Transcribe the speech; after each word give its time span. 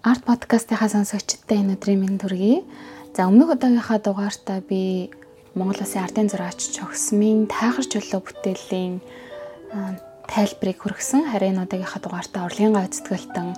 Арт 0.00 0.24
подкастынхаа 0.24 0.88
сонсогчдод 0.88 1.52
энэ 1.52 1.76
өдрийн 1.76 2.00
мэнд 2.00 2.24
хүргэе. 2.24 2.64
За 3.12 3.28
өмнөх 3.28 3.52
удаагийнхаа 3.52 4.00
дугаартаа 4.00 4.64
би 4.64 5.12
Монгол 5.52 5.84
Улсын 5.84 6.00
ардын 6.00 6.32
зураач 6.32 6.72
Чогсмын 6.72 7.44
тайхар 7.44 7.84
чөлөө 7.84 8.20
бүтээлийн 8.24 9.04
тайлбарыг 10.24 10.80
хүргэсэн. 10.80 11.28
Харин 11.28 11.60
удаагийнхаа 11.60 12.00
дугаартаа 12.00 12.48
урлагийн 12.48 12.72
гүйцэтгэлтэн 12.80 13.48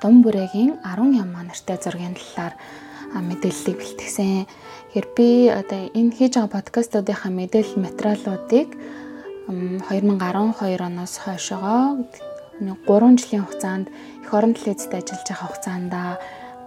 Дум 0.00 0.24
бүрээгийн 0.24 0.80
10 0.88 1.20
ям 1.20 1.36
нэртэй 1.36 1.76
зургийн 1.76 2.16
талаар 2.16 2.56
мэдээллийг 3.20 3.76
бэлтгэсэн. 3.76 4.48
Тэгэхээр 4.48 5.08
би 5.12 5.28
одоо 5.52 5.80
энэ 5.92 6.16
хийж 6.16 6.40
байгаа 6.40 6.56
подкастуудынхаа 6.56 7.28
мэдээлэл 7.28 7.76
материалуудыг 7.76 8.72
2012 9.52 10.80
оноос 10.80 11.14
хойшоо 11.20 12.08
3 12.60 13.16
жилийн 13.16 13.44
хугацаанд 13.48 13.86
эх 14.24 14.30
орон 14.36 14.52
телевизэд 14.52 14.92
ажиллаж 14.92 15.24
байгаа 15.24 15.48
хугацаанд 15.48 15.92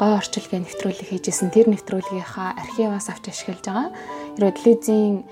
гой 0.01 0.11
орчилгээ 0.17 0.59
нэвтрүүлэг 0.65 1.07
хийжсэн 1.09 1.53
тэр 1.53 1.69
нэвтрүүлгийнхаа 1.69 2.57
архиваас 2.57 3.07
авч 3.13 3.29
ашиглаж 3.29 3.61
байгаа. 3.61 3.87
Телевизийн 4.37 5.23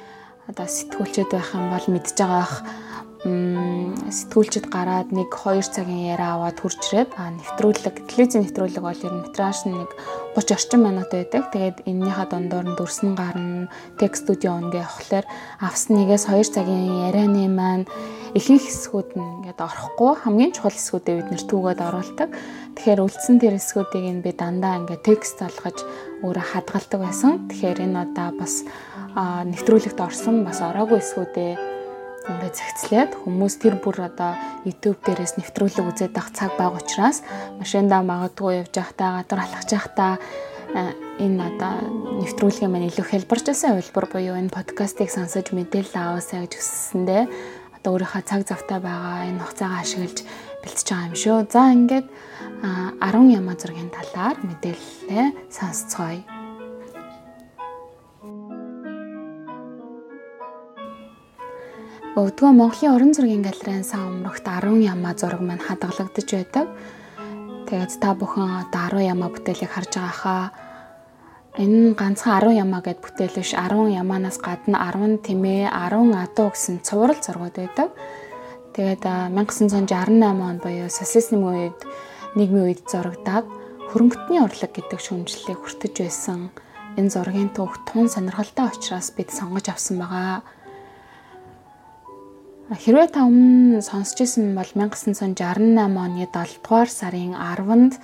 одоо 0.46 0.68
сэтгүүлчд 0.70 1.34
байх 1.34 1.50
юм 1.58 1.74
бол 1.74 1.88
мэдж 1.90 2.14
байгаах 2.14 2.62
сэтгүүлчд 3.22 4.66
гараад 4.74 5.14
1 5.14 5.30
2 5.30 5.62
цагийн 5.62 6.10
яриа 6.10 6.42
аваад 6.42 6.58
хурж 6.58 6.82
ирээд 6.90 7.14
а 7.22 7.30
нэвтрүүлэг 7.30 8.10
телевизийн 8.10 8.50
нэвтрүүлэг 8.50 8.82
бол 8.82 8.98
ер 8.98 9.14
нь 9.14 9.22
метраж 9.30 9.62
нэг 9.70 9.94
30 10.34 10.58
орчим 10.58 10.82
минут 10.82 11.14
байдаг. 11.14 11.54
Тэгээд 11.54 11.86
энэнийхээ 11.86 12.28
дундуур 12.34 12.66
нь 12.66 12.78
дүрсэн 12.82 13.14
гарна, 13.14 13.70
текст 14.02 14.26
студио 14.26 14.58
үнгээ 14.58 14.82
авахлаар 14.82 15.26
авсан 15.62 16.02
нэгээс 16.02 16.34
2 16.34 16.50
цагийн 16.50 17.14
ярианы 17.14 17.46
маань 17.46 17.86
ихэнх 18.34 18.66
хэсгүүд 18.66 19.10
нь 19.14 19.30
ингээд 19.46 19.60
орохгүй 19.70 20.12
хамгийн 20.18 20.56
чухал 20.58 20.74
хэсгүүдээ 20.74 21.16
бид 21.22 21.30
нэр 21.30 21.44
түүгээд 21.46 21.82
оруулдаг. 21.86 22.30
Тэгэхээр 22.74 23.04
үлдсэн 23.06 23.38
тэр 23.38 23.62
хэсгүүдийг 23.62 24.06
нь 24.18 24.24
би 24.26 24.34
дандаа 24.34 24.82
ингээд 24.82 25.06
текст 25.06 25.38
болгож 25.38 25.78
өөрө 26.26 26.42
хадгалдаг 26.42 27.00
байсан. 27.06 27.46
Тэгэхээр 27.54 27.86
энэ 27.86 28.02
одоо 28.02 28.34
бас 28.34 28.66
нэвтрүүлэгт 29.14 30.00
орсон 30.02 30.42
бас 30.42 30.58
ороогүй 30.66 31.04
хэсгүүдээ 31.04 31.71
ингээд 32.30 32.56
зэгцлээд 32.58 33.12
хүмүүс 33.26 33.56
тэр 33.58 33.76
бүр 33.82 34.06
одоо 34.06 34.38
YouTube 34.66 35.02
дээрээс 35.02 35.42
нэвтрүүлэг 35.42 35.86
үзээд 35.90 36.18
авах 36.18 36.32
цаг 36.38 36.52
баг 36.60 36.78
учраас 36.78 37.26
машиндаа 37.58 38.02
магадгүй 38.06 38.62
явж 38.62 38.74
байхдаа 38.78 39.10
гадар 39.26 39.40
алхаж 39.42 39.70
байхдаа 39.74 40.14
энэ 41.20 41.42
одоо 41.42 41.74
нэвтрүүлгийн 42.22 42.72
маань 42.72 42.88
илүү 42.88 43.06
хэлбэрчсэн 43.10 43.76
хувилбар 43.76 44.06
буюу 44.08 44.36
энэ 44.38 44.54
подкастыг 44.54 45.10
сонсож 45.12 45.52
мэдээлэл 45.52 45.98
аваасаа 45.98 46.46
гэж 46.46 46.54
хүссэндээ 46.56 47.24
одоо 47.82 47.92
өөрийнхөө 47.98 48.24
цаг 48.24 48.42
завтай 48.48 48.80
байгаа 48.80 49.28
энэ 49.28 49.42
хугацаагаа 49.42 49.82
ашиглаж 49.82 50.18
бэлтэж 50.62 50.88
байгаа 50.88 51.10
юм 51.10 51.16
шүү. 51.18 51.38
За 51.50 51.64
ингээд 51.74 52.08
10 53.02 53.38
яма 53.38 53.54
зургийн 53.58 53.90
талаар 53.90 54.38
мэдээлэлээ 54.46 55.28
сонсцгоё. 55.50 56.41
Өвдгөө 62.12 62.52
Монголын 62.52 62.92
уран 62.92 63.14
зургийн 63.16 63.40
галерейн 63.40 63.88
сан 63.88 64.04
өмнөгт 64.04 64.44
10 64.44 64.84
яма 64.84 65.16
зураг 65.16 65.40
маань 65.40 65.64
хадгалагдаж 65.64 66.28
байдаг. 66.28 66.68
Тэгээд 67.72 67.92
та 68.04 68.12
бүхэн 68.20 68.68
одоо 68.68 69.00
10 69.00 69.16
яма 69.16 69.32
бүтээлийг 69.32 69.72
харж 69.72 69.96
байгаа 69.96 70.20
хаа 70.20 70.44
Энэ 71.60 71.96
ганцхан 72.00 72.52
10 72.52 72.64
ямаа 72.64 72.80
гэд 72.80 73.00
бүтээл 73.04 73.36
биш 73.40 73.52
10 73.56 73.92
ямаанаас 73.96 74.40
гадна 74.40 74.92
10 74.92 75.24
тэмээ 75.24 75.68
10 75.68 76.16
адуу 76.24 76.52
гэсэн 76.52 76.80
цуврал 76.80 77.20
зургууд 77.20 77.56
байдаг. 77.60 77.92
Тэгээд 78.72 79.04
1968 79.04 80.20
онд 80.20 80.64
буюу 80.64 80.88
социализмын 80.88 81.48
үед 81.48 81.80
нийгмийн 82.40 82.72
үед 82.72 82.88
зурагдаад 82.88 83.48
хөрөнгөтний 83.92 84.40
урлаг 84.40 84.72
гэдэг 84.72 85.00
шүүмжлэлийг 85.00 85.60
хүртэж 85.60 85.96
байсан 85.96 86.56
энэ 86.96 87.12
зургийн 87.12 87.52
түүх 87.52 87.84
тун 87.84 88.08
сонирхолтой 88.08 88.72
учраас 88.72 89.12
бид 89.12 89.32
сонгож 89.36 89.68
авсан 89.68 90.00
байгаа. 90.00 90.44
Хэрвээ 92.72 93.12
та 93.12 93.28
өмнө 93.28 93.84
сонсч 93.84 94.24
ирсэн 94.24 94.56
бол 94.56 94.64
1968 94.64 95.36
оны 95.76 96.24
7 96.24 96.64
дугаар 96.64 96.88
сарын 96.88 97.36
10-нд 97.36 98.00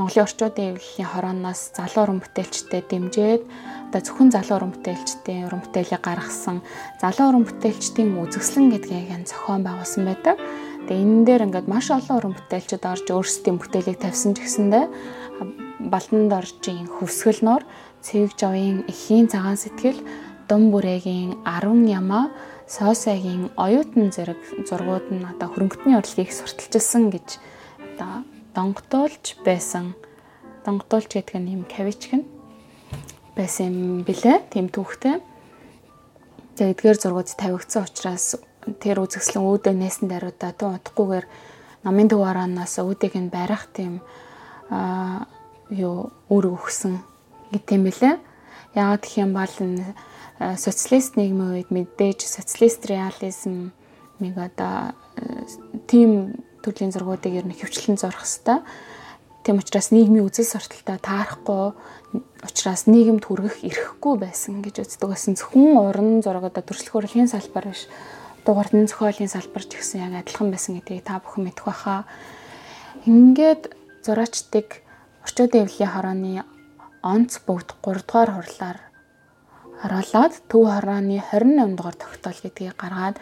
Монголын 0.00 0.24
орчуудын 0.24 0.72
эвлэлийн 0.72 1.10
хорооноос 1.12 1.76
залуу 1.76 2.02
уран 2.08 2.20
бүтээлчтэй 2.24 2.80
дэмжиж 2.88 3.44
одоо 3.92 4.00
зөвхөн 4.00 4.32
залуу 4.32 4.56
уран 4.56 4.72
бүтээлчдийн 4.72 5.52
уран 5.52 5.60
бүтээлийг 5.60 6.00
гаргасан 6.00 6.64
залуу 6.96 7.26
уран 7.28 7.44
бүтээлчдийн 7.44 8.16
үзэсгэлэн 8.16 8.72
гэдгийг 8.72 9.08
энэ 9.12 9.28
зохион 9.28 9.60
байгуулсан 9.60 10.02
байдаг. 10.08 10.40
Тэгээ 10.88 11.04
энэ 11.04 11.24
дээр 11.28 11.44
ингээд 11.52 11.68
маш 11.68 11.92
олон 11.92 12.16
уран 12.16 12.34
бүтээлчд 12.40 12.88
орж 12.88 13.06
өөрсдийн 13.12 13.60
бүтээлийг 13.60 14.00
тавьсан 14.00 14.32
ч 14.32 14.48
гэсэндээ 14.48 14.84
Балтанд 15.92 16.32
оржийн 16.32 16.88
хөвсгөл 16.88 17.44
нуур, 17.44 17.62
Цэвэг 18.00 18.32
жавын 18.32 18.88
эхийн 18.88 19.28
цагаан 19.28 19.60
сэтгэл, 19.60 20.00
Дум 20.48 20.72
бүрээгийн 20.72 21.44
10 21.44 21.84
ямаа, 21.92 22.32
Соосагийн 22.68 23.48
оюутан 23.56 24.12
зэрэг 24.12 24.36
зургууд 24.68 25.08
нь 25.08 25.24
одоо 25.24 25.48
хөрөнгөтний 25.48 25.96
урлагийг 25.96 26.28
сурталчилсан 26.36 27.08
гэж 27.08 27.40
одоо 27.80 28.28
донготуулж 28.52 29.40
байсан. 29.40 29.96
Донготуулж 30.68 31.08
гэдэг 31.08 31.40
нь 31.40 31.56
юм 31.56 31.62
кавичг 31.64 32.20
нь 32.20 32.28
байсан 33.32 33.72
юм 33.72 34.04
билэ. 34.04 34.44
Тим 34.52 34.68
түүхтэй. 34.68 35.24
За 36.60 36.68
эдгээр 36.68 37.00
зургууд 37.00 37.32
тавигдсан 37.32 37.88
учраас 37.88 38.36
тэр 38.84 39.00
үзэсгэлэн 39.00 39.48
үүдээ 39.48 39.72
нээсэн 39.72 40.12
даруйдаа 40.12 40.52
тун 40.52 40.76
утгагүйгээр 40.76 41.26
намын 41.88 42.08
төв 42.12 42.20
араанаас 42.20 42.76
үүдийг 42.84 43.16
нь 43.16 43.32
барих 43.32 43.64
тийм 43.72 44.04
аа 44.68 45.24
юу 45.72 46.12
үүрэг 46.28 46.52
өгсөн 46.52 47.00
гэт 47.48 47.68
юм 47.72 47.88
билэ. 47.88 48.20
Яагаад 48.76 49.02
гэх 49.08 49.16
юм 49.24 49.32
бол 49.32 49.54
социалист 50.38 51.18
нийгмийн 51.18 51.58
үед 51.58 51.70
мэдээж 51.74 52.22
социалист 52.22 52.86
реализм 52.86 53.74
миг 54.22 54.38
одоо 54.38 54.94
тийм 55.90 56.38
төрлийн 56.62 56.94
зургуудыг 56.94 57.34
ер 57.34 57.46
нь 57.46 57.54
хөвчлэн 57.54 57.98
зурх 57.98 58.22
хэвээр. 58.22 58.62
Тийм 59.42 59.58
учраас 59.58 59.90
нийгмийн 59.90 60.26
үзэл 60.26 60.46
сурталтай 60.46 60.98
таарахгүй 61.00 61.74
учраас 62.44 62.86
нийгэмд 62.86 63.24
хүргэх 63.24 63.64
эрхгүй 63.64 64.14
байсан 64.18 64.62
гэж 64.62 64.84
үздэг 64.84 65.08
байсан. 65.08 65.34
Зөвхөн 65.34 65.78
уран 65.78 66.20
зургуудаа 66.22 66.62
төрөлхөөрлийн 66.62 67.30
салбар 67.30 67.72
биш. 67.72 67.88
Дугаартны 68.44 68.86
зохиолын 68.86 69.30
салбар 69.30 69.64
ч 69.64 69.78
гэсэн 69.78 70.06
яг 70.06 70.22
адилхан 70.22 70.52
байсан 70.52 70.78
гэдгийг 70.78 71.06
та 71.06 71.22
бүхэн 71.22 71.48
мэдэх 71.48 71.64
байхаа. 71.64 72.04
Ингээд 73.06 73.72
зураачдыг 74.04 74.84
орчуудын 75.24 75.64
эвлэлийн 75.64 75.92
хорооны 75.92 76.44
онц 77.02 77.40
бүгд 77.46 77.78
3 77.80 78.04
дугаар 78.04 78.30
хурлаар 78.36 78.78
харуулад 79.80 80.34
төв 80.50 80.62
хорооны 80.66 81.22
28 81.22 81.78
дугаар 81.78 81.96
тогтоол 81.96 82.38
гэдгийг 82.42 82.74
гаргаад 82.74 83.16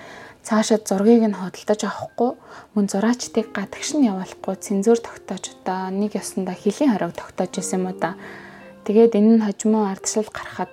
цаашаа 0.47 0.78
зургийг 0.78 1.27
нь 1.27 1.37
хөдөлтөж 1.37 1.81
авахгүй 1.84 2.31
мөн 2.75 2.87
зураачдыг 2.87 3.50
гадагш 3.53 3.99
нь 3.99 4.09
явуулахгүй 4.09 4.55
цензуур 4.56 5.00
тогтоож 5.03 5.44
одоо 5.53 5.91
нэг 5.91 6.17
ёсондоо 6.22 6.56
хөлийн 6.56 6.94
хориг 6.94 7.12
тогтоож 7.19 7.53
исэн 7.59 7.83
юм 7.83 7.87
да. 7.99 8.15
Тэгээд 8.87 9.19
энэ 9.19 9.31
нь 9.37 9.44
хожимоо 9.44 9.91
ардчлал 9.91 10.31
гарахад 10.31 10.71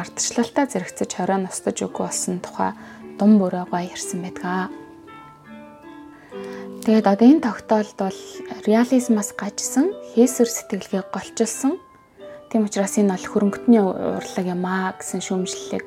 ардчлалтаа 0.00 0.64
зэрэгцэж 0.70 1.10
хороо 1.18 1.38
ностож 1.42 1.78
үгүй 1.82 2.04
болсон 2.06 2.38
тухай 2.38 2.72
дум 3.18 3.42
бүрээ 3.42 3.66
гоё 3.70 3.90
ярьсан 3.94 4.22
байдаг. 4.22 4.70
Тэгээд 6.84 7.06
одоо 7.10 7.26
энэ 7.26 7.44
тогтоолд 7.46 7.96
бол 7.98 8.20
реализмаас 8.68 9.30
гажсан 9.34 9.90
хийсвэр 10.14 10.50
сэтгэлгээ 10.50 11.02
голчилсан. 11.14 11.80
Тийм 12.54 12.70
учраас 12.70 12.94
энэ 13.02 13.18
бол 13.18 13.26
хөрөнгөтний 13.34 13.82
урлаг 13.82 14.46
юм 14.46 14.62
аа 14.62 14.94
гэсэн 14.94 15.18
шүүмжлэлийг 15.26 15.82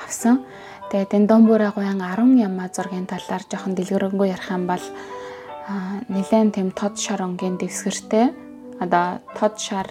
авсан. 0.00 0.40
Тэгээд 0.88 1.12
энэ 1.20 1.28
Домбураа 1.28 1.76
гоян 1.76 2.00
10 2.00 2.48
ямаа 2.48 2.72
зургийн 2.72 3.04
талаар 3.04 3.44
жоохон 3.44 3.76
дэлгэрэнгүй 3.76 4.32
ярих 4.32 4.48
юм 4.48 4.64
бол 4.64 4.80
нэлээд 6.08 6.56
тийм 6.56 6.72
тод 6.72 6.96
шар 6.96 7.20
онгийн 7.20 7.60
дэвсгэртэй 7.60 8.32
одоо 8.80 9.20
тод 9.36 9.60
шар 9.60 9.84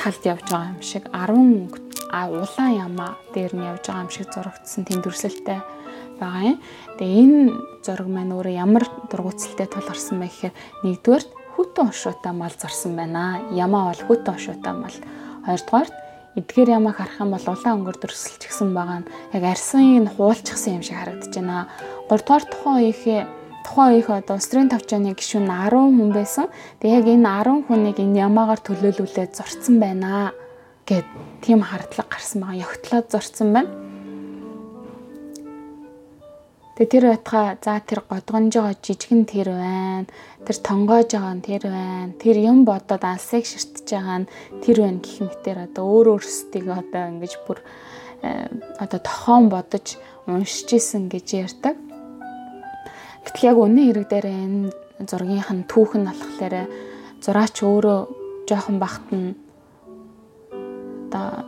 талд 0.00 0.22
явж 0.24 0.48
байгаа 0.48 0.72
юм 0.72 0.80
шиг 0.80 1.04
10 1.12 1.76
улаан 2.16 2.72
ямаа 2.88 3.20
дээр 3.36 3.52
нь 3.52 3.68
явж 3.68 3.84
байгаа 3.84 4.08
юм 4.08 4.12
шиг 4.16 4.32
зурагдсан 4.32 4.88
тэмдэглэлтэй 4.88 5.60
байгаа 6.16 6.56
юм. 6.56 6.58
Тэгээ 6.96 7.20
энэ 7.20 7.52
зураг 7.84 8.08
маань 8.08 8.32
өөрөө 8.32 8.54
ямар 8.56 8.88
дургуцэлтэй 9.12 9.68
тулгарсан 9.68 10.24
бэ 10.24 10.32
гэхээр 10.32 10.54
нэгдүгээр 10.88 11.24
хүтэн 11.58 11.90
ошуутай 11.90 12.32
мал 12.32 12.54
зарсан 12.54 12.94
байна. 12.94 13.42
Ямаа 13.50 13.90
бол 13.90 14.02
хүтэн 14.06 14.34
ошуутай 14.38 14.74
мал. 14.78 14.96
Хоёрдугаар 15.48 15.88
эдгээр 16.36 16.76
ямаа 16.76 16.92
харах 16.92 17.24
юм 17.24 17.32
бол 17.32 17.46
улаан 17.48 17.80
өнгөр 17.80 17.96
дөрлөлчихсэн 18.04 18.68
байгаа 18.76 19.00
нь 19.00 19.08
яг 19.32 19.44
арсын 19.48 20.04
нь 20.04 20.12
хуулчихсан 20.12 20.76
юм 20.76 20.84
шиг 20.84 21.00
харагдаж 21.00 21.32
байна. 21.32 21.72
3 22.12 22.20
дугаар 22.20 22.44
тухайн 22.44 22.76
үеийнхээ 22.84 23.20
тухайн 23.64 23.88
үеийнхээ 23.96 24.20
одоо 24.20 24.36
устрын 24.36 24.68
тавчааны 24.68 25.16
гишүүн 25.16 25.48
10 25.48 25.72
хүн 25.72 26.10
байсан. 26.12 26.46
Тэгээ 26.84 26.98
яг 27.00 27.06
энэ 27.08 27.32
10 27.48 27.64
хүнийг 27.64 27.96
энэ 27.96 28.20
ямаагаар 28.28 28.60
төлөөлүүлээд 28.60 29.32
зурцсан 29.32 29.76
байна 29.80 30.36
гэд 30.84 31.08
тийм 31.40 31.64
хардлага 31.64 32.12
гарсан 32.12 32.44
байгаа. 32.44 32.62
Ягтлаад 32.68 33.06
зурцсан 33.08 33.48
байна. 33.56 33.87
Тэгээ 36.78 36.94
тэр 36.94 37.04
байтга 37.10 37.58
за 37.58 37.82
тэр 37.82 38.06
годгонж 38.06 38.54
байгаа 38.54 38.78
жижигэн 38.78 39.26
тэр 39.26 39.50
байна. 39.50 40.06
Тэр 40.46 40.56
тонгоож 40.62 41.10
байгаа 41.10 41.34
нь 41.34 41.42
тэр 41.42 41.62
байна. 41.66 42.14
Тэр 42.22 42.36
юм 42.38 42.62
бодоод 42.62 43.02
алсыг 43.02 43.50
ширтэж 43.50 43.98
байгаа 43.98 44.22
нь 44.22 44.30
тэр 44.62 44.86
байна 44.86 45.02
гэх 45.02 45.18
мэтэр 45.26 45.58
одоо 45.66 45.84
өөр 45.90 46.06
өөрсдийг 46.22 46.70
одоо 46.70 47.02
ингэж 47.18 47.34
бүр 47.50 47.58
э, 48.22 48.46
одоо 48.78 49.00
тохон 49.02 49.50
бодож 49.50 49.98
уншиж 50.30 50.78
исэн 50.78 51.10
гэж 51.10 51.26
ярьдаг. 51.50 51.74
Гэтэл 53.26 53.48
яг 53.50 53.58
үнэн 53.58 53.86
хэрэг 53.90 54.06
дээр 54.06 54.26
энэ 54.30 54.70
зургийнх 55.02 55.50
нь 55.50 55.66
түүх 55.66 55.98
нь 55.98 56.06
болохоор 56.06 56.70
зураач 57.18 57.58
өөрөө 57.58 58.00
жоохон 58.46 58.78
бахт 58.78 59.02
нь 59.10 59.34
одоо 61.10 61.42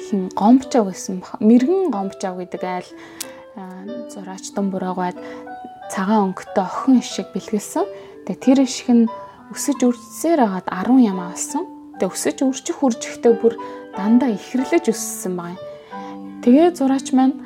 хин 0.00 0.32
гомбчав 0.32 0.88
гэсэн 0.88 1.20
мэрэгэн 1.44 1.92
гомбчав 1.92 2.40
гэдэг 2.40 2.62
айл 2.64 2.88
зураач 4.12 4.54
Думбураагаад 4.54 5.16
цагаан 5.92 6.32
өнгөтэй 6.32 6.64
охин 6.64 7.00
шиг 7.04 7.28
бэлгэлсэн. 7.32 7.84
Тэгээ 8.24 8.42
тэр 8.42 8.58
ишг 8.64 8.88
нь 8.90 9.10
өсөж 9.52 9.78
үржсээр 9.84 10.40
хагаад 10.40 10.68
10 10.72 11.10
ямаа 11.12 11.32
болсон. 11.32 11.64
Тэгээ 12.00 12.12
өсөж 12.12 12.38
үржих 12.42 12.78
үржихдээ 12.80 13.34
бүр 13.38 13.54
дандаа 13.96 14.32
ихрлэж 14.32 14.90
өссөн 14.90 15.34
байна. 15.36 15.60
Тэгээ 16.42 16.74
зураач 16.76 17.12
маань 17.12 17.36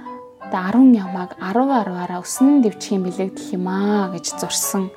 10 0.48 0.96
ямааг 0.96 1.36
10 1.42 1.68
10-аараа 1.68 2.24
өснөн 2.24 2.64
дэвчих 2.64 2.96
юм 2.96 3.04
бэлэгдэх 3.04 3.52
юм 3.52 3.66
аа 3.68 4.08
гэж 4.14 4.40
зурсан 4.40 4.88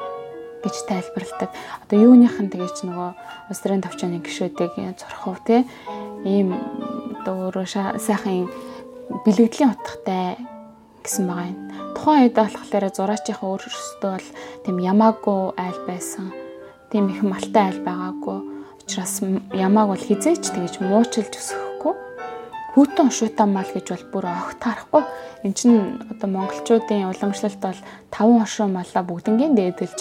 гэж 0.64 0.76
тайлбарладаг. 0.88 1.50
Одоо 1.84 1.98
юуных 2.00 2.40
нь 2.40 2.48
тэгэж 2.54 2.88
нөгөө 2.88 3.10
Австрийн 3.52 3.84
товчооны 3.84 4.22
гişүүдийг 4.24 4.74
зурхав 4.96 5.44
те 5.44 5.66
ийм 6.24 6.56
одоо 7.20 7.52
өөрөө 7.52 7.98
сайхан 8.00 8.48
бэлэгдлийн 9.26 9.74
утгатай 9.76 10.38
гэсэн 11.04 11.26
байгаа 11.28 11.50
юм. 11.50 11.60
Тухайн 11.98 12.22
үед 12.26 12.36
болохоор 12.38 12.86
зураачийн 12.94 13.42
өөрсдөө 13.42 14.12
бол 14.16 14.30
тийм 14.64 14.78
ямаагүй 14.80 15.42
айл 15.58 15.80
байсан. 15.90 16.32
Тийм 16.90 17.10
их 17.10 17.22
малтай 17.26 17.74
айл 17.74 17.82
байгаагүй. 17.82 18.38
Учираас 18.86 19.16
ямааг 19.54 19.88
бол 19.92 20.08
хизээч 20.08 20.44
тэгэж 20.54 20.74
муучилж 20.82 21.34
өсөхгүй. 21.34 21.94
Хүүтэн 22.74 23.10
шуутаа 23.12 23.48
мал 23.50 23.68
гэж 23.68 23.88
бол 23.92 24.06
бүр 24.14 24.26
огт 24.32 24.62
харахгүй. 24.62 25.04
Энд 25.44 25.56
чинь 25.58 26.00
одоо 26.12 26.30
монголчуудын 26.30 27.10
уламжлалт 27.10 27.60
бол 27.60 27.80
5 28.12 28.42
хошуу 28.46 28.68
малаа 28.70 29.04
бүгднгийн 29.04 29.58
дээдэлж 29.58 30.00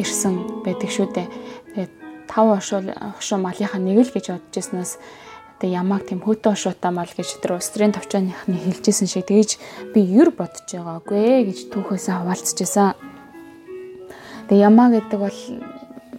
ирсэн 0.00 0.64
байдаг 0.64 0.90
шүү 0.90 1.06
дээ. 1.12 1.28
Тэгээд 1.74 1.92
5 2.30 2.56
хошуу 2.56 2.80
хошуу 3.18 3.38
малынхаа 3.42 3.80
нэг 3.80 3.98
л 4.06 4.14
гэж 4.14 4.26
бодож 4.32 4.54
ирснээс 4.56 4.92
Тэгээ 5.64 5.80
ямааг 5.80 6.04
тийм 6.04 6.20
хөтөө 6.20 6.60
шуудаа 6.60 6.92
мал 6.92 7.08
гэж 7.08 7.40
тэр 7.40 7.56
устрын 7.56 7.96
товчооныхны 7.96 8.52
хэлжсэн 8.52 9.08
шиг 9.08 9.32
тэгэж 9.32 9.56
би 9.96 10.04
юр 10.04 10.28
бодож 10.28 10.68
байгаагүй 10.68 11.48
гэж 11.48 11.72
түүхээсээ 11.72 12.20
хаваалцчихсан. 12.20 12.92
Тэгээ 14.52 14.68
ямаа 14.68 14.92
гэдэг 14.92 15.18
бол 15.24 15.40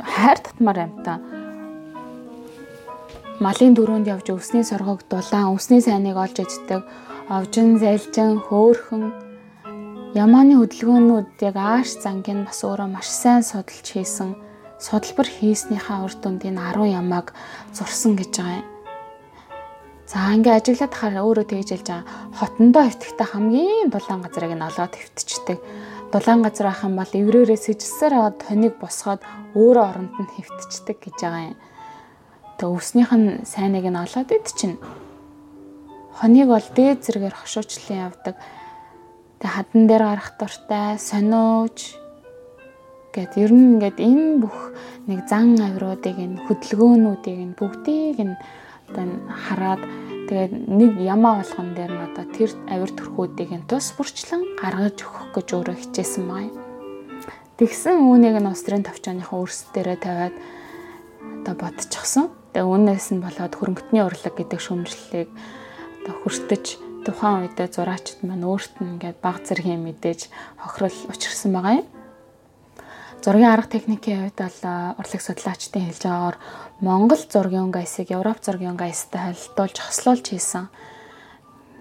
хайр 0.02 0.40
татмаар 0.42 0.90
юм 0.90 0.94
та. 1.06 1.22
Малын 3.38 3.78
дөрөнд 3.78 4.10
явж 4.10 4.34
өсний 4.34 4.66
соргог 4.66 5.06
дулаан 5.06 5.54
өсний 5.54 5.78
сайныг 5.78 6.18
олж 6.18 6.42
иддэг. 6.42 6.82
Овжин 7.30 7.78
зайлжин 7.78 8.42
хөөхөн 8.42 9.14
Ямааны 10.18 10.58
хөдөлгөөнүүд 10.58 11.38
яг 11.46 11.56
ааш 11.62 12.02
зангийн 12.02 12.50
бас 12.50 12.66
өөрөө 12.66 12.90
маш 12.90 13.14
сайн 13.14 13.46
судалж 13.46 13.94
хийсэн. 13.94 14.34
Судалбар 14.82 15.30
хийснийхаа 15.30 16.02
үр 16.08 16.18
дүнд 16.18 16.50
энэ 16.50 16.74
10 16.74 16.98
ямааг 16.98 17.36
зурсан 17.76 18.18
гэж 18.18 18.34
байгаа 18.42 18.58
юм. 18.64 18.75
За 20.06 20.30
ингээ 20.38 20.62
ажиглаад 20.62 20.94
хахаар 20.94 21.26
өөрөө 21.26 21.46
тэгж 21.50 21.70
хэлж 21.74 21.88
байгаа. 21.90 22.06
Хотондоо 22.38 22.84
өвтгтээ 22.86 23.26
хамгийн 23.26 23.90
дулаан 23.90 24.22
газрыг 24.22 24.54
нь 24.54 24.68
олоод 24.70 24.94
өвтчдэг. 24.94 25.60
Дулаан 26.14 26.40
газар 26.46 26.68
ах 26.70 26.86
юм 26.86 26.94
бол 27.02 27.10
эврээрээ 27.10 27.58
сэжсээр 27.58 28.14
аваад 28.14 28.38
тоныг 28.38 28.78
босгоод 28.78 29.26
өөрөө 29.58 29.86
оронд 29.90 30.14
нь 30.14 30.34
хэвтчдэг 30.38 30.98
гэж 31.02 31.18
байгаа 31.26 31.44
юм. 31.50 31.58
Тэг 32.62 32.68
өвснийх 32.70 33.12
нь 33.18 33.30
сайныг 33.50 33.86
нь 33.90 33.98
олоод 33.98 34.30
ид 34.30 34.46
чинь. 34.54 34.78
Хоныг 36.22 36.48
бол 36.54 36.68
дээд 36.78 37.02
зэрэгээр 37.02 37.36
хошуучлан 37.42 38.14
явдаг. 38.14 38.36
Тэг 39.42 39.50
хадан 39.50 39.84
дээр 39.90 40.04
гарах 40.06 40.30
дуртай, 40.38 41.02
сониуж 41.02 41.98
гэт 43.10 43.42
ер 43.42 43.50
нь 43.50 43.82
ингээд 43.82 43.98
энэ 43.98 44.38
бүх 44.38 44.70
нэг 45.10 45.26
зан 45.26 45.58
авируудыг 45.58 46.18
нь 46.20 46.40
хөдөлгөөнүүдийг 46.46 47.40
нь 47.42 47.58
бүгдийг 47.58 48.20
нь 48.22 48.38
одоо 48.90 49.06
хараад 49.30 49.82
тэгээд 50.30 50.54
нэг 50.70 50.92
ямаа 51.02 51.42
болгон 51.42 51.74
дээр 51.78 51.92
нь 51.94 52.06
одоо 52.10 52.26
тэр 52.30 52.52
авир 52.70 52.92
төрхүүдийг 52.94 53.52
нь 53.54 53.68
тус 53.70 53.94
бүрчлэн 53.98 54.58
гаргаж 54.62 54.98
өгөх 55.06 55.34
гэж 55.38 55.48
өөрөө 55.54 55.76
хичээсэн 55.78 56.24
маа. 56.26 56.50
Тэгсэн 57.56 58.04
үүнийг 58.04 58.36
нь 58.44 58.52
устрын 58.52 58.84
товчооныхоо 58.84 59.48
өрс 59.48 59.72
дээрээ 59.72 60.00
тавиад 60.02 60.36
одоо 61.46 61.56
бодчихсон. 61.56 62.34
Тэгээ 62.52 62.68
үүнээс 62.68 63.08
нь 63.16 63.24
болоод 63.24 63.54
хөрөнгөтний 63.56 64.04
урлаг 64.04 64.34
гэдэг 64.36 64.60
шүүмжлэлийг 64.60 65.30
одоо 66.04 66.14
хүртэж 66.20 66.66
тухайн 67.06 67.46
үедээ 67.46 67.70
зураачд 67.70 68.26
маань 68.26 68.44
өөрт 68.50 68.82
нь 68.82 68.98
ингээд 68.98 69.22
баг 69.22 69.46
зэргийн 69.46 69.86
мэдээж 69.86 70.34
хохирол 70.58 70.98
учирсан 71.14 71.54
байгаа 71.54 71.86
юм. 71.86 71.88
Зургийн 73.26 73.50
арга 73.50 73.66
техникийн 73.74 74.30
хувьд 74.30 74.38
бол 74.38 75.02
урлаг 75.02 75.22
судлаачдын 75.26 75.90
хэлж 75.90 76.04
байгаагаар 76.06 76.38
Монгол 76.78 77.18
зургийн 77.26 77.74
гайсыг 77.74 78.14
Европ 78.14 78.38
зургийн 78.46 78.78
гайстай 78.78 79.34
холилдуулж 79.34 79.78
хослуулж 79.82 80.26
хийсэн 80.30 80.70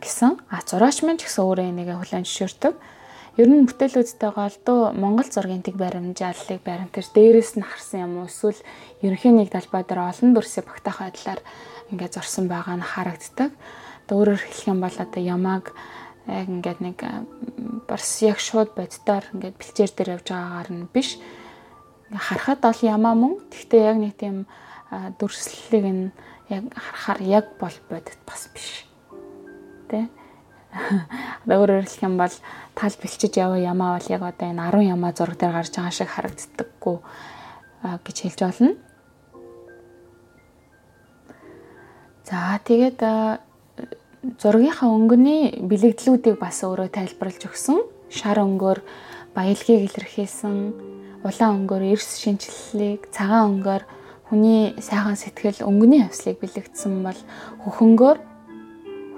гэсэн. 0.00 0.40
А 0.48 0.64
зураач 0.64 1.04
маань 1.04 1.20
ч 1.20 1.28
гэсэн 1.28 1.44
өөрөө 1.44 1.68
энийг 1.68 1.92
хүлээн 2.00 2.24
зөвшөөрдөг. 2.24 2.74
Ер 3.36 3.48
нь 3.52 3.68
бүтээлүүдтэй 3.68 4.30
голдуу 4.32 4.96
Монгол 4.96 5.28
зургийн 5.28 5.60
тэг 5.60 5.76
баримжааллыг 5.76 6.64
баримтаж 6.64 7.12
дээрээс 7.12 7.60
нь 7.60 7.68
харсан 7.68 8.08
юм 8.08 8.24
уу 8.24 8.32
эсвэл 8.32 8.64
ерөнхийн 9.04 9.36
нэг 9.36 9.52
талбай 9.52 9.84
дээр 9.84 10.00
олон 10.00 10.32
дүрсийг 10.32 10.64
багтаах 10.64 11.04
байдлаар 11.04 11.40
ингээд 11.92 12.16
зурсан 12.16 12.48
байгаа 12.48 12.80
нь 12.80 12.88
харагддаг. 12.88 13.52
Өөрөөр 14.08 14.40
хэлэх 14.40 14.64
юм 14.72 14.80
бол 14.80 14.96
одоо 14.96 15.20
ямааг 15.20 15.76
яг 16.26 16.48
ингээд 16.48 16.80
нэг 16.80 16.98
барс 17.88 18.22
яг 18.24 18.40
шууд 18.40 18.72
боддоор 18.72 19.24
ингээд 19.36 19.56
бэлчээр 19.60 19.92
дээр 19.92 20.14
явж 20.16 20.26
байгаагаар 20.32 20.70
нь 20.72 20.88
биш. 20.92 21.20
Харахад 22.12 22.60
бол 22.64 22.80
ямаа 22.80 23.14
мөн. 23.14 23.34
Гэхдээ 23.52 23.82
яг 23.84 23.98
нэг 24.00 24.14
тийм 24.16 24.36
дүрслэлийг 25.20 25.84
нь 25.84 26.04
яг 26.48 26.64
харахаар 26.72 27.20
яг 27.22 27.46
бол 27.60 27.76
бодит 27.90 28.20
бас 28.24 28.48
биш. 28.52 28.88
Тэ? 29.88 30.08
Өөрөөр 31.46 31.86
хэлэх 31.86 32.02
юм 32.02 32.16
бол 32.18 32.34
тал 32.74 32.94
бэлчиж 32.98 33.32
яваа 33.38 33.60
ямаа 33.60 34.00
бол 34.00 34.08
яг 34.10 34.22
одоо 34.22 34.48
энэ 34.48 34.64
10 34.72 34.92
ямаа 34.96 35.12
зураг 35.12 35.38
дээр 35.38 35.54
гарч 35.54 35.76
байгаа 35.76 35.94
шиг 35.94 36.10
харагддаггүй 36.10 36.96
гэж 38.04 38.16
хэлж 38.24 38.40
болно. 38.40 38.72
За 42.24 42.58
тэгээд 42.64 42.98
зургийнхаа 44.40 44.88
өнгөний 44.88 45.60
бэлэгдлүүдийг 45.68 46.40
бас 46.40 46.64
өөрөө 46.64 46.88
тайлбарлаж 46.96 47.44
өгсөн. 47.44 47.84
Шар 48.08 48.40
өнгөөр 48.40 48.80
баялагийг 49.36 49.92
илэрхийлсэн, 49.92 50.56
улаан 51.20 51.52
өнгөөр 51.64 51.82
эрс 51.92 52.16
шинжлэлийг, 52.24 53.12
цагаан 53.12 53.60
өнгөөр 53.60 53.82
хүний 54.32 54.72
сайхан 54.80 55.18
сэтгэл, 55.20 55.68
өнгөний 55.68 56.08
хавслыг 56.08 56.40
бэлэгдсэн 56.40 57.04
бол 57.04 57.20
хөхөнгөөр 57.68 58.18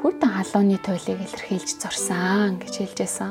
хүйтэн 0.02 0.30
халууны 0.34 0.78
туйлыг 0.82 1.18
илэрхийлж 1.22 1.70
зурсан 1.78 2.58
гэж 2.58 2.74
хэлжсэн. 2.82 3.30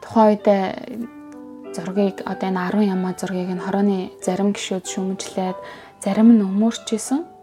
Тухайн 0.00 0.28
үед 0.32 0.46
зургийг 1.76 2.24
одоо 2.24 2.48
энэ 2.48 2.62
10 2.72 2.88
ямаа 2.94 3.12
зургийг 3.20 3.52
нь 3.52 3.62
хорооны 3.62 4.10
зарим 4.24 4.56
гişүүд 4.56 4.84
шүмжлээд 4.88 5.58
зарим 6.02 6.34
нь 6.34 6.42
өмөрчсэн 6.42 7.39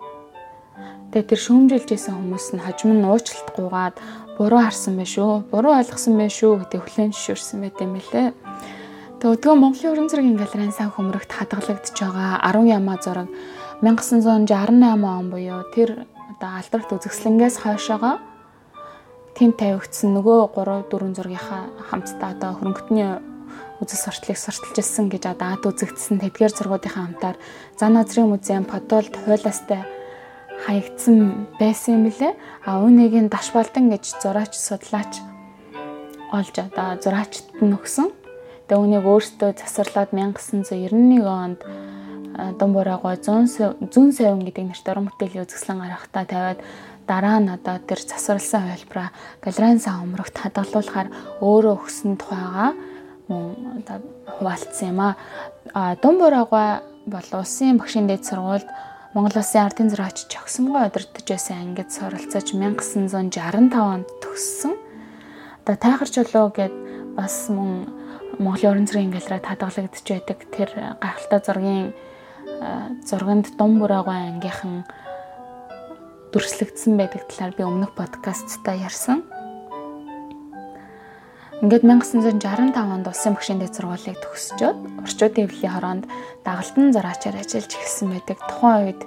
Тэгээ 1.12 1.30
тэр 1.32 1.40
шүүмжилж 1.40 1.90
исэн 1.96 2.16
хүмүүс 2.20 2.48
нь 2.52 2.64
хожим 2.68 2.92
нь 3.00 3.08
уучлалт 3.08 3.50
гуугаад 3.56 3.96
буруу 4.36 4.60
харсан 4.60 5.00
байх 5.00 5.08
шүү. 5.08 5.48
Буруу 5.48 5.74
ойлгосон 5.80 6.20
байх 6.20 6.36
шүү 6.36 6.68
гэдэг 6.68 6.82
хүлэн 6.84 7.12
зөвшөөрсөн 7.16 7.60
байт 7.64 7.80
юм 7.80 7.96
лээ. 7.96 8.36
Тэгээ 9.18 9.34
өдгөө 9.34 9.56
Монголын 9.56 9.92
уран 9.96 10.10
зургийн 10.12 10.38
галерейн 10.38 10.76
сан 10.76 10.94
хөмрөгт 10.94 11.32
хадгалагдж 11.32 11.96
байгаа 11.96 12.44
10 12.44 12.70
ямаа 12.70 12.98
зураг 13.02 13.32
1968 13.82 14.46
он 15.02 15.32
буюу 15.34 15.64
тэр 15.74 16.06
одоо 16.38 16.52
алдарт 16.60 16.90
үзэсгэлэнгээс 16.94 17.56
хойшоогоо 17.66 18.22
тэнд 19.34 19.58
тавигдсан 19.58 20.14
нөгөө 20.14 20.54
3 20.54 20.86
4 20.92 21.18
зургийнхаа 21.18 21.64
хамтдаа 21.90 22.30
одоо 22.38 22.52
хөрөнгөтний 22.62 23.10
үзэл 23.82 24.02
сурталыг 24.06 24.38
сурталж 24.38 24.78
ирсэн 24.82 25.10
гэж 25.10 25.24
одоо 25.34 25.50
ад 25.58 25.66
үзэгдсэн 25.66 26.22
тэдгээр 26.22 26.54
зургуудынхаа 26.54 27.04
хамтаар 27.10 27.38
Зан 27.74 27.98
Назрын 27.98 28.30
музейм 28.30 28.66
Подолд 28.70 29.14
хуйлаастай 29.18 29.97
хаягдсан 30.66 31.48
байсан 31.60 32.02
юм 32.02 32.04
билэ. 32.10 32.34
А 32.66 32.82
үүнийг 32.82 33.30
даш 33.30 33.54
балдан 33.54 33.92
гэж 33.94 34.18
зураач 34.24 34.54
судлаач 34.58 35.22
олж 36.34 36.56
одоо 36.58 36.98
зураачд 36.98 37.46
нь 37.62 37.76
өгсөн. 37.76 38.10
Тэгээ 38.68 38.82
үүнийг 38.82 39.06
өөртөө 39.06 39.52
засварлаад 39.56 40.12
1991 40.12 41.24
онд 41.24 41.62
Думбураагой 42.38 43.18
100 43.18 43.90
зүүн 43.90 44.12
савин 44.14 44.46
гэдэг 44.46 44.70
нэртэй 44.70 44.92
уран 44.94 45.10
бүтээлийн 45.10 45.46
үзэсгэлэн 45.48 45.82
гаргахтаа 45.82 46.26
тавиад 46.30 46.60
дараа 47.10 47.40
нь 47.42 47.50
одоо 47.50 47.82
тэр 47.82 47.98
засварласан 48.04 48.68
хувилбараа 48.68 49.10
галерейн 49.42 49.82
сан 49.82 50.06
өмрөгт 50.06 50.38
хадгалуулахаар 50.38 51.10
өөрөө 51.42 51.76
өгсөн 51.82 52.14
тухайга 52.20 52.78
мөн 53.26 53.82
одоо 53.82 53.98
хуваалцсан 54.38 54.88
юм 54.92 55.02
а. 55.02 55.16
Думбураагаа 56.04 56.84
бол 57.08 57.30
улсын 57.40 57.80
багшийн 57.80 58.06
дэд 58.06 58.28
сургуульд 58.28 58.68
Монгол 59.18 59.42
Улсын 59.42 59.66
ардын 59.66 59.90
зураач 59.90 60.30
Чогсомгой 60.30 60.94
удирдах 60.94 61.26
байсан 61.26 61.58
ангид 61.58 61.90
суралцаж 61.90 62.54
1965 62.54 63.74
онд 63.74 64.06
төгссөн. 64.22 64.78
Одоо 65.66 65.74
тайхар 65.74 66.06
чулуу 66.06 66.54
гэд 66.54 66.76
бас 67.18 67.50
мөн 67.50 67.90
Монголын 68.38 68.78
уран 68.78 68.86
зургийн 68.86 69.10
галерейд 69.10 69.50
хадгалагдж 69.50 70.06
байдаг 70.06 70.38
тэр 70.54 70.70
гайхалтай 71.02 71.42
зургийн 71.42 71.88
зурганд 73.10 73.58
Думбураагаа 73.58 74.38
ангийнхан 74.38 74.86
дүрслэгдсэн 76.30 76.94
байдаг 77.02 77.26
талаар 77.26 77.58
би 77.58 77.66
өмнөх 77.66 77.98
подкастта 77.98 78.78
ярьсан. 78.78 79.26
Ингээд 81.58 81.90
1965 81.90 82.78
онд 82.78 83.10
улсын 83.10 83.34
багшийн 83.34 83.58
дэд 83.58 83.74
сургуулийг 83.74 84.22
төгсчөөд 84.22 84.78
орчуудын 85.02 85.50
эвлэлийн 85.50 85.74
хороонд 85.74 86.06
дагалдан 86.46 86.94
зураачаар 86.94 87.42
ажиллаж 87.42 87.74
эхэлсэн 87.74 88.08
байдаг. 88.14 88.38
Тухайн 88.46 88.82
үед 88.86 89.02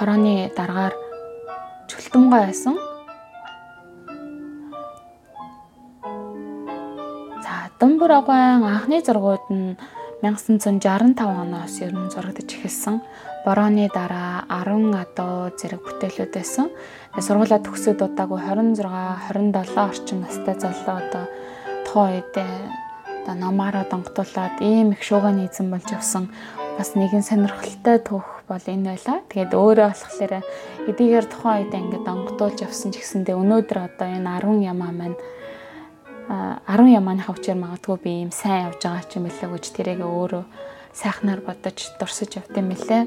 хорооны 0.00 0.48
дараагаар 0.56 0.94
чөлтөмгой 1.92 2.40
байсан. 2.48 2.80
За 7.44 7.52
Думбур 7.76 8.12
агуайн 8.16 8.64
анхны 8.64 9.04
зургууд 9.04 9.44
нь 9.52 9.76
1965 10.22 11.18
оноос 11.18 11.82
ер 11.82 11.90
нь 11.90 12.06
зурагдаж 12.06 12.46
эхэлсэн. 12.46 13.02
Борооны 13.42 13.90
дараа 13.90 14.46
10 14.46 14.94
адуу 14.94 15.50
зэрэг 15.58 15.82
бүтээлүүд 15.82 16.30
байсан. 16.30 16.70
Сургуулаа 17.18 17.58
төгсөөд 17.58 18.06
удаагүй 18.06 18.38
26, 18.38 18.86
27 19.34 19.82
орчим 19.82 20.22
настай 20.22 20.54
залуу 20.54 20.94
одоо 21.02 21.24
тухайн 21.82 22.22
үед 22.22 22.34
одоо 22.38 23.34
намаараа 23.34 23.82
донготуулаад 23.90 24.62
ийм 24.62 24.94
их 24.94 25.02
шуугаан 25.02 25.42
эзэн 25.42 25.74
болж 25.74 25.90
явсан 25.90 26.30
бас 26.78 26.94
нэгэн 26.94 27.26
сонирхолтой 27.26 27.98
түүх 27.98 28.46
бол 28.46 28.62
энэ 28.62 28.94
байла. 28.94 29.26
Тэгээд 29.26 29.52
өөрөө 29.58 29.90
болохоор 29.90 30.32
эдгээр 30.86 31.26
тухайн 31.26 31.66
үед 31.66 31.74
ингээд 31.74 32.06
донготуулж 32.06 32.58
явсан 32.62 32.94
ч 32.94 33.02
гэсэндээ 33.02 33.34
өнөөдөр 33.34 33.78
одоо 33.90 34.06
энэ 34.06 34.38
10 34.38 34.70
ямаа 34.70 34.94
маань 34.94 35.18
10 36.28 36.94
ямааныхаа 36.94 37.34
хүчээр 37.34 37.58
магадгүй 37.58 37.96
би 37.98 38.10
ийм 38.22 38.30
сайн 38.30 38.70
явж 38.70 38.86
байгаа 38.86 39.04
ч 39.10 39.18
юм 39.18 39.26
билээ 39.26 39.50
гэж 39.50 39.64
тэрийг 39.74 40.00
өөрөө 40.06 40.44
сайхнаар 40.94 41.40
бодож 41.42 41.78
дурсаж 41.98 42.30
явт 42.38 42.54
юм 42.54 42.70
билээ. 42.70 43.02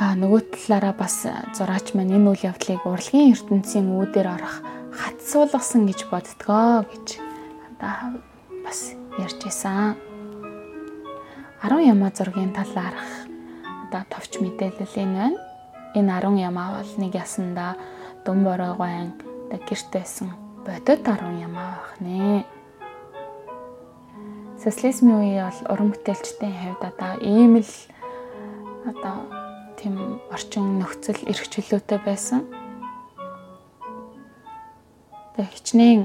Аа 0.00 0.14
нөгөө 0.16 0.40
талаараа 0.56 0.94
бас 0.96 1.28
зураач 1.52 1.92
маань 1.92 2.16
энэ 2.16 2.28
үйл 2.32 2.48
явдлыг 2.48 2.80
урлагийн 2.86 3.34
ертөнцийн 3.36 3.92
үүдээр 3.92 4.28
орох 4.30 4.56
хат 4.94 5.18
суулгасан 5.20 5.84
гэж 5.84 6.08
боддгоо 6.08 6.86
гэж 6.88 7.06
бас 8.64 8.80
ярьж 9.20 9.40
исэн. 9.44 9.98
10 11.60 11.92
ямаа 11.92 12.10
зургийн 12.14 12.56
талаарх 12.56 13.28
одоо 13.84 14.02
товч 14.08 14.40
мэдээлэл 14.40 14.96
энэ 14.96 15.12
байна. 15.12 15.38
Энэ 15.98 16.12
10 16.24 16.40
ямаа 16.40 16.80
бол 16.80 16.92
нэг 16.96 17.12
ясанда 17.12 17.76
дум 18.24 18.46
боройгоо 18.46 18.88
ан 18.88 19.12
гэрт 19.50 19.92
байсан 19.92 20.47
бодит 20.68 21.00
10 21.00 21.40
ямаа 21.40 21.80
байх 21.80 21.96
нэ. 22.04 22.44
Социализмын 24.60 25.16
үе 25.24 25.40
бол 25.40 25.60
уран 25.72 25.88
бүтээлчдийн 25.96 26.52
хувьд 26.52 26.82
одоо 26.84 27.12
ийм 27.24 27.56
л 27.56 27.72
одоо 28.84 29.16
тийм 29.80 30.20
орчин 30.28 30.76
нөхцөл 30.76 31.24
эрх 31.24 31.48
чөлөөтэй 31.48 32.00
байсан. 32.04 32.44
Тэгээ 35.40 35.52
хичнээн 35.56 36.00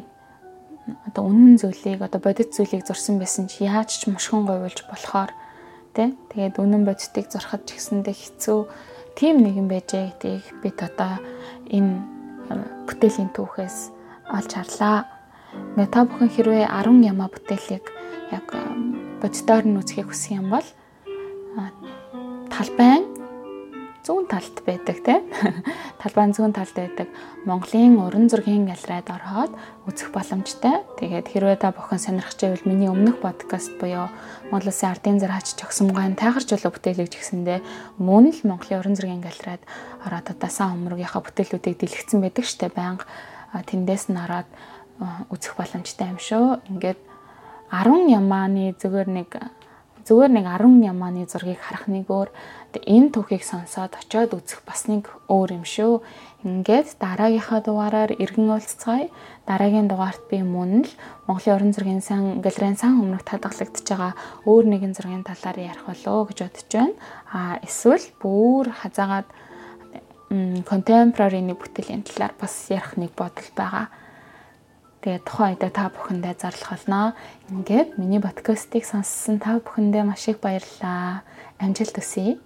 одоо 1.11 1.27
үнэн 1.27 1.59
зүйлийг 1.59 1.99
одоо 1.99 2.23
бодит 2.23 2.55
зүйлийг 2.55 2.87
зурсан 2.87 3.19
байсан 3.19 3.51
чи 3.51 3.67
яаж 3.67 3.91
ч 3.91 4.07
мушгин 4.07 4.47
говьлж 4.47 4.87
болохоор 4.87 5.35
тий 5.91 6.15
тэгээд 6.31 6.55
үнэн 6.55 6.87
бодитыг 6.87 7.27
зурхад 7.27 7.67
ч 7.67 7.75
гэсэндээ 7.75 8.15
хэцүү 8.15 8.59
тийм 9.19 9.43
нэгэн 9.43 9.67
байжээ 9.67 10.03
гэдгийг 10.23 10.45
бид 10.63 10.77
одоо 10.79 11.19
энэ 11.67 11.99
бүтээлийн 12.87 13.31
түүхээс 13.35 13.92
олж 14.31 14.51
харлаа. 14.53 15.07
Ингээ 15.75 15.89
та 15.91 16.05
бүхэн 16.07 16.29
хэрвээ 16.31 16.65
10 16.69 17.09
ямаа 17.11 17.29
бүтээлийг 17.29 17.85
яг 18.31 18.47
боддоор 19.21 19.63
нь 19.67 19.79
үзхийг 19.79 20.09
хүсэх 20.09 20.39
юм 20.39 20.49
бол 20.53 20.67
талбайн 22.49 23.05
зүүн 24.03 24.27
талд 24.27 24.57
байдаг 24.67 24.97
тий 24.99 25.19
талбайн 26.01 26.35
зүүн 26.35 26.51
талд 26.51 26.75
байдаг 26.75 27.07
Монголын 27.47 27.95
уран 28.03 28.27
зургийн 28.27 28.67
галерейд 28.67 29.07
ороод 29.07 29.55
үзэх 29.87 30.11
боломжтой. 30.11 30.83
Тэгээд 30.99 31.31
хэрвээ 31.31 31.57
та 31.63 31.71
бүхэн 31.71 32.03
сонирхож 32.03 32.35
байвал 32.35 32.67
миний 32.67 32.91
өмнөх 32.91 33.23
подкаст 33.23 33.79
буюу 33.79 34.11
Монгол 34.51 34.71
Улсын 34.71 34.91
ардын 34.91 35.23
зураач 35.23 35.55
Чогсомгойн 35.55 36.19
тайхар 36.19 36.43
жолоо 36.43 36.75
бүтээлэг 36.75 37.15
жигсэндээ 37.15 37.59
мөн 38.03 38.35
л 38.35 38.39
Монголын 38.43 38.79
уран 38.83 38.95
зургийн 38.99 39.23
галерейд 39.23 39.63
ороод 40.03 40.27
одоо 40.35 40.51
сан 40.51 40.75
өмргийнхаа 40.75 41.23
бүтээлүүдийг 41.23 41.79
дэлгэцсэн 41.79 42.19
байдаг 42.19 42.43
штэ 42.43 42.75
байнга 42.75 43.07
тэндээс 43.53 44.09
нь 44.09 44.17
ороод 44.17 44.49
үзэх 45.29 45.53
боломжтой 45.53 46.09
юм 46.09 46.17
шүү. 46.17 46.65
Ингээд 46.73 46.99
10 47.69 48.09
ямааны 48.09 48.73
зүгээр 48.77 49.09
нэг 49.09 49.29
зүгээр 50.03 50.31
нэг 50.35 50.45
10 50.51 50.83
ямааны 50.83 51.23
зургийг 51.31 51.63
харах 51.63 51.87
нэг 51.87 52.11
өөр 52.11 52.29
энэ 52.75 53.13
түүхийг 53.15 53.43
сонсоод 53.45 53.95
очиод 53.95 54.35
үзэх 54.35 54.65
бас 54.67 54.91
нэг 54.91 55.07
өөр 55.31 55.63
юм 55.63 55.65
шүү. 55.65 56.03
Ингээд 56.43 56.99
дараагийнхаа 56.99 57.63
дугаараар 57.63 58.11
иргэн 58.19 58.51
уулзцгаая. 58.51 59.07
Дараагийн 59.47 59.87
дугаарт 59.87 60.27
би 60.27 60.43
мөн 60.43 60.83
л 60.83 60.91
Монголын 61.27 61.55
уран 61.55 61.71
зургийн 61.71 62.03
сан 62.03 62.43
галерейн 62.43 62.75
сан 62.75 62.99
өмнөх 62.99 63.23
хадгалагдчихж 63.23 63.87
байгаа 63.95 64.13
өөр 64.43 64.65
нэгэн 64.67 64.91
зургийн 64.91 65.23
талаар 65.23 65.57
ярих 65.71 65.87
болоо 65.87 66.27
гэж 66.27 66.37
бодож 66.43 66.67
байна. 66.67 66.95
А 67.31 67.39
эсвэл 67.63 68.03
бүр 68.19 68.75
хазаагаад 68.75 69.27
нэг 70.33 71.57
бүтээлийн 71.61 72.01
талаар 72.01 72.33
бас 72.41 72.67
ярих 72.73 72.97
нэг 72.97 73.13
бодол 73.13 73.49
байгаа. 73.53 73.93
Тэгээд 75.03 75.23
тухайн 75.27 75.53
үедээ 75.59 75.71
та 75.75 75.91
бүхэндээ 75.93 76.35
зарлах 76.39 76.69
болно. 76.73 77.13
Ингээд 77.51 77.99
миний 78.01 78.23
подкастыг 78.23 78.87
сонссон 78.87 79.37
та 79.37 79.61
бүхэндээ 79.61 80.03
маш 80.07 80.25
их 80.31 80.39
баярлалаа. 80.41 81.21
Амжилт 81.61 81.93
хүсье. 81.99 82.39